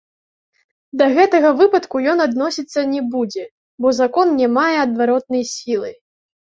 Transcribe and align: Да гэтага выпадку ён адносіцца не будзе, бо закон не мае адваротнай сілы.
Да 1.01 1.05
гэтага 1.17 1.51
выпадку 1.59 1.95
ён 2.13 2.25
адносіцца 2.27 2.87
не 2.97 3.01
будзе, 3.17 3.43
бо 3.83 3.87
закон 4.03 4.37
не 4.43 4.47
мае 4.59 4.77
адваротнай 4.87 5.43
сілы. 5.57 5.99